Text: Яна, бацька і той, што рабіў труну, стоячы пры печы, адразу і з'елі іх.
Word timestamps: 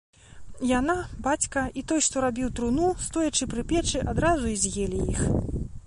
Яна, 0.69 0.95
бацька 1.27 1.65
і 1.81 1.85
той, 1.91 2.01
што 2.07 2.23
рабіў 2.27 2.49
труну, 2.61 2.89
стоячы 3.11 3.49
пры 3.53 3.61
печы, 3.75 3.99
адразу 4.15 4.45
і 4.55 4.61
з'елі 4.65 4.99
іх. 5.15 5.21